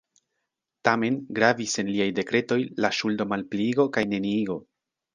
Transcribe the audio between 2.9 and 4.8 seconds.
ŝuldo-malpliigo kaj -neniigo.